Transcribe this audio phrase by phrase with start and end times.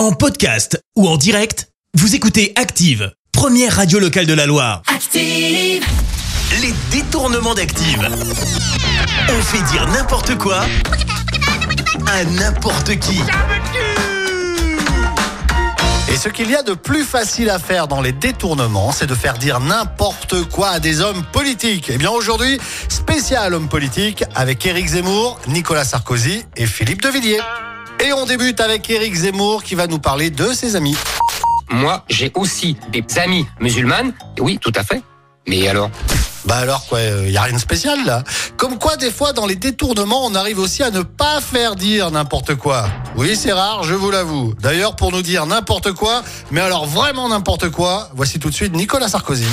[0.00, 4.80] En podcast ou en direct, vous écoutez Active, première radio locale de la Loire.
[4.86, 5.84] Active.
[6.62, 8.08] Les détournements d'Active.
[9.28, 10.62] On fait dire n'importe quoi
[12.06, 13.20] à n'importe qui.
[16.10, 19.14] Et ce qu'il y a de plus facile à faire dans les détournements, c'est de
[19.14, 21.90] faire dire n'importe quoi à des hommes politiques.
[21.90, 22.58] Et bien aujourd'hui,
[22.88, 27.40] spécial homme politique avec Éric Zemmour, Nicolas Sarkozy et Philippe de Villiers.
[28.02, 30.96] Et on débute avec Éric Zemmour qui va nous parler de ses amis.
[31.70, 34.14] Moi, j'ai aussi des amis musulmanes.
[34.38, 35.02] Oui, tout à fait.
[35.46, 35.90] Mais alors
[36.46, 38.24] Bah alors quoi, il y a rien de spécial là.
[38.56, 42.10] Comme quoi des fois dans les détournements, on arrive aussi à ne pas faire dire
[42.10, 42.88] n'importe quoi.
[43.16, 44.54] Oui, c'est rare, je vous l'avoue.
[44.60, 48.74] D'ailleurs, pour nous dire n'importe quoi, mais alors vraiment n'importe quoi, voici tout de suite
[48.74, 49.46] Nicolas Sarkozy.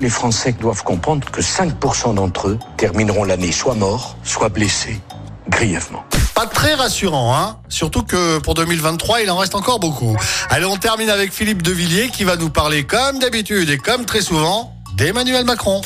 [0.00, 5.00] Les Français doivent comprendre que 5% d'entre eux termineront l'année soit morts, soit blessés,
[5.48, 6.04] grièvement.
[6.34, 10.16] Pas très rassurant, hein Surtout que pour 2023, il en reste encore beaucoup.
[10.50, 14.04] Allez, on termine avec Philippe de Villiers qui va nous parler comme d'habitude et comme
[14.04, 15.80] très souvent d'Emmanuel Macron.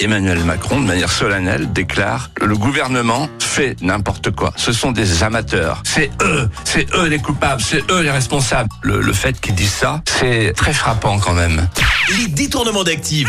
[0.00, 4.52] Emmanuel Macron, de manière solennelle, déclare le gouvernement fait n'importe quoi.
[4.56, 5.82] Ce sont des amateurs.
[5.84, 8.68] C'est eux, c'est eux les coupables, c'est eux les responsables.
[8.82, 11.68] Le, le fait qu'ils disent ça, c'est très frappant quand même.
[12.16, 13.28] Les détournements d'Active.